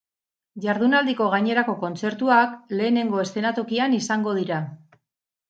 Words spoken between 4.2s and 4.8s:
dira.